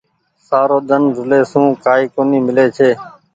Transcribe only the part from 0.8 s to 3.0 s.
ۮن رولي سون ڪآئي ڪونيٚ ميلي ڇي۔